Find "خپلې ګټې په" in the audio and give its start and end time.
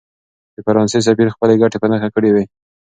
1.35-1.87